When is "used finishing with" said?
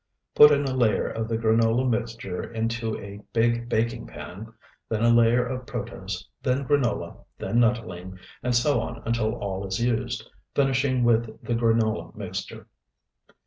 9.79-11.27